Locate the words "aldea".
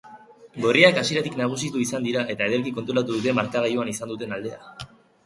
4.39-4.59